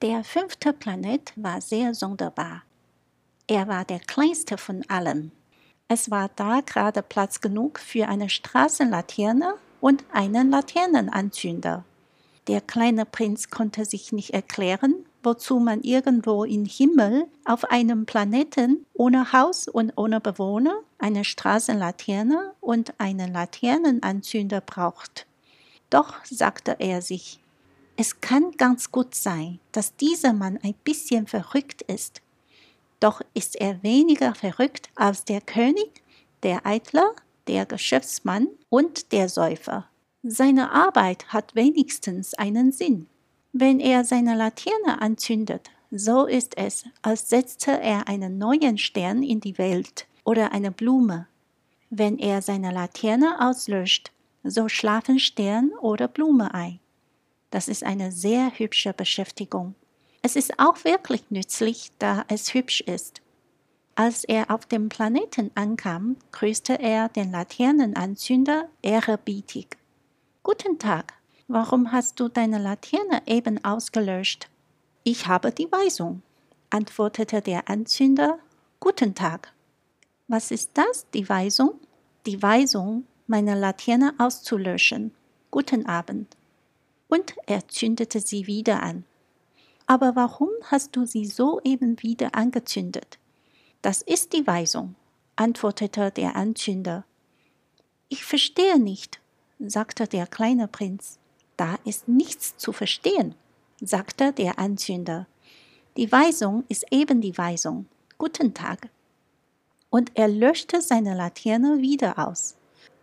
[0.00, 2.62] Der fünfte Planet war sehr sonderbar.
[3.48, 5.32] Er war der kleinste von allem.
[5.88, 11.84] Es war da gerade Platz genug für eine Straßenlaterne und einen Laternenanzünder.
[12.46, 14.94] Der kleine Prinz konnte sich nicht erklären,
[15.24, 22.52] wozu man irgendwo im Himmel auf einem Planeten ohne Haus und ohne Bewohner eine Straßenlaterne
[22.60, 25.26] und einen Laternenanzünder braucht.
[25.90, 27.40] Doch, sagte er sich,
[28.00, 32.22] es kann ganz gut sein, dass dieser Mann ein bisschen verrückt ist.
[33.00, 36.04] Doch ist er weniger verrückt als der König,
[36.44, 37.10] der Eitler,
[37.48, 39.88] der Geschäftsmann und der Säufer.
[40.22, 43.08] Seine Arbeit hat wenigstens einen Sinn.
[43.52, 49.40] Wenn er seine Laterne anzündet, so ist es, als setze er einen neuen Stern in
[49.40, 51.26] die Welt oder eine Blume.
[51.90, 54.12] Wenn er seine Laterne auslöscht,
[54.44, 56.78] so schlafen Stern oder Blume ein.
[57.50, 59.74] Das ist eine sehr hübsche Beschäftigung.
[60.22, 63.22] Es ist auch wirklich nützlich, da es hübsch ist.
[63.94, 69.76] Als er auf dem Planeten ankam, grüßte er den Laternenanzünder ehrerbietig.
[70.42, 71.14] Guten Tag,
[71.48, 74.48] warum hast du deine Laterne eben ausgelöscht?
[75.02, 76.22] Ich habe die Weisung,
[76.70, 78.38] antwortete der Anzünder.
[78.78, 79.52] Guten Tag.
[80.28, 81.80] Was ist das, die Weisung?
[82.26, 85.12] Die Weisung, meine Laterne auszulöschen.
[85.50, 86.37] Guten Abend.
[87.08, 89.04] Und er zündete sie wieder an.
[89.86, 93.18] Aber warum hast du sie soeben wieder angezündet?
[93.80, 94.94] Das ist die Weisung,
[95.36, 97.04] antwortete der Anzünder.
[98.08, 99.20] Ich verstehe nicht,
[99.58, 101.18] sagte der kleine Prinz.
[101.56, 103.34] Da ist nichts zu verstehen,
[103.80, 105.26] sagte der Anzünder.
[105.96, 107.86] Die Weisung ist eben die Weisung.
[108.18, 108.88] Guten Tag.
[109.90, 112.56] Und er löschte seine Laterne wieder aus.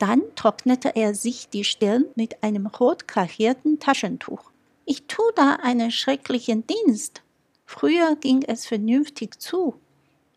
[0.00, 4.50] Dann trocknete er sich die Stirn mit einem rot karierten Taschentuch.
[4.86, 7.20] Ich tu da einen schrecklichen Dienst.
[7.66, 9.74] Früher ging es vernünftig zu.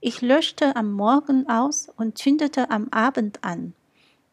[0.00, 3.74] Ich löschte am Morgen aus und zündete am Abend an.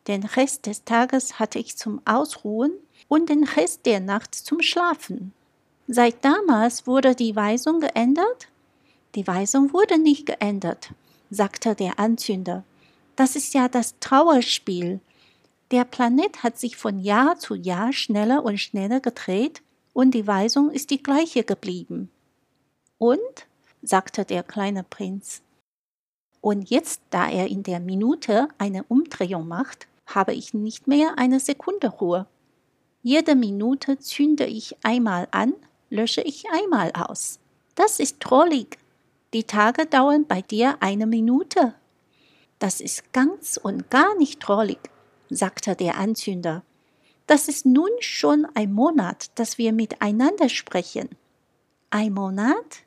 [0.07, 2.71] Den Rest des Tages hatte ich zum Ausruhen
[3.09, 5.33] und den Rest der Nacht zum Schlafen.
[5.89, 8.47] Seit damals wurde die Weisung geändert?
[9.15, 10.93] Die Weisung wurde nicht geändert,
[11.29, 12.63] sagte der Anzünder.
[13.17, 15.01] Das ist ja das Trauerspiel.
[15.71, 19.61] Der Planet hat sich von Jahr zu Jahr schneller und schneller gedreht
[19.93, 22.09] und die Weisung ist die gleiche geblieben.
[22.97, 23.47] Und?
[23.81, 25.41] sagte der kleine Prinz.
[26.41, 31.39] Und jetzt, da er in der Minute eine Umdrehung macht, habe ich nicht mehr eine
[31.39, 32.27] Sekunde Ruhe.
[33.03, 35.53] Jede Minute zünde ich einmal an,
[35.89, 37.39] lösche ich einmal aus.
[37.75, 38.77] Das ist trollig.
[39.33, 41.73] Die Tage dauern bei dir eine Minute.
[42.59, 44.79] Das ist ganz und gar nicht trollig,
[45.29, 46.63] sagte der Anzünder.
[47.25, 51.09] Das ist nun schon ein Monat, dass wir miteinander sprechen.
[51.89, 52.83] Ein Monat?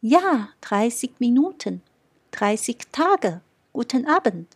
[0.00, 1.82] Ja, 30 Minuten,
[2.32, 3.40] 30 Tage.
[3.72, 4.48] Guten Abend.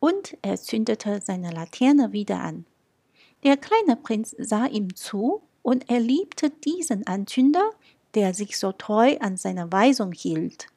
[0.00, 2.64] Und er zündete seine Laterne wieder an.
[3.44, 7.70] Der kleine Prinz sah ihm zu, und er liebte diesen Anzünder,
[8.14, 10.68] der sich so treu an seine Weisung hielt.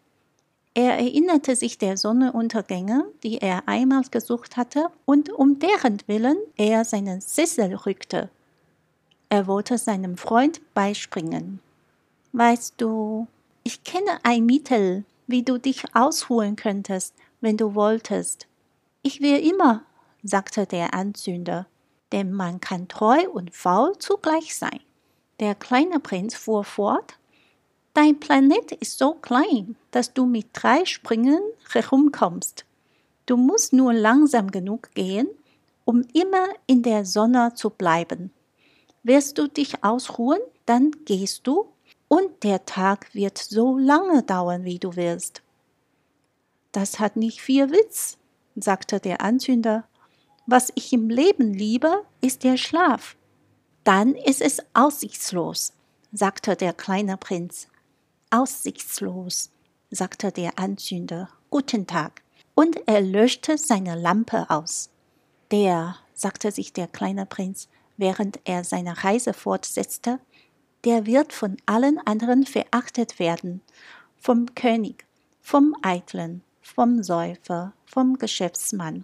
[0.73, 6.85] Er erinnerte sich der Sonnenuntergänge, die er einmal gesucht hatte, und um deren Willen er
[6.85, 8.29] seinen Sessel rückte.
[9.27, 11.59] Er wollte seinem Freund beispringen.
[12.31, 13.27] Weißt du,
[13.63, 18.47] ich kenne ein Mittel, wie du dich ausruhen könntest, wenn du wolltest.
[19.01, 19.83] Ich will immer,
[20.23, 21.67] sagte der Anzünder,
[22.13, 24.79] denn man kann treu und faul zugleich sein.
[25.39, 27.17] Der kleine Prinz fuhr fort
[27.93, 31.41] Dein Planet ist so klein, dass du mit drei Springen
[31.71, 32.65] herumkommst.
[33.25, 35.27] Du musst nur langsam genug gehen,
[35.83, 38.31] um immer in der Sonne zu bleiben.
[39.03, 41.67] Wirst du dich ausruhen, dann gehst du,
[42.07, 45.41] und der Tag wird so lange dauern, wie du willst.
[46.71, 48.17] Das hat nicht viel Witz,
[48.55, 49.85] sagte der Anzünder.
[50.45, 53.15] Was ich im Leben liebe, ist der Schlaf.
[53.83, 55.73] Dann ist es aussichtslos,
[56.11, 57.67] sagte der kleine Prinz.
[58.33, 59.51] Aussichtslos,
[59.89, 61.27] sagte der Anzünder.
[61.49, 62.21] Guten Tag.
[62.55, 64.89] Und er löschte seine Lampe aus.
[65.51, 67.67] Der, sagte sich der kleine Prinz,
[67.97, 70.19] während er seine Reise fortsetzte,
[70.85, 73.59] der wird von allen anderen verachtet werden,
[74.17, 75.05] vom König,
[75.41, 79.03] vom Eitlen, vom Säufer, vom Geschäftsmann.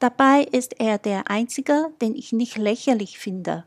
[0.00, 3.64] Dabei ist er der Einzige, den ich nicht lächerlich finde.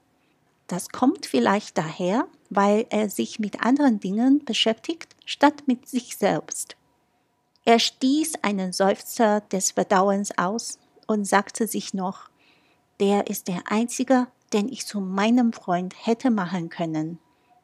[0.67, 6.75] Das kommt vielleicht daher, weil er sich mit anderen Dingen beschäftigt, statt mit sich selbst.
[7.65, 12.29] Er stieß einen Seufzer des Bedauerns aus und sagte sich noch,
[12.99, 17.19] der ist der Einzige, den ich zu meinem Freund hätte machen können.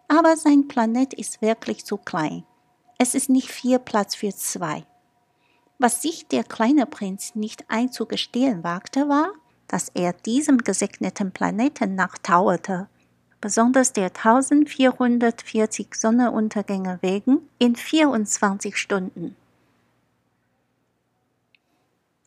[0.07, 2.43] Aber sein Planet ist wirklich zu klein.
[2.97, 4.85] Es ist nicht viel Platz für zwei.
[5.77, 9.31] Was sich der kleine Prinz nicht einzugestehen wagte, war,
[9.67, 12.87] dass er diesem gesegneten Planeten nachtrauerte,
[13.41, 19.35] besonders der 1440 Sonnenuntergänge wegen in 24 Stunden.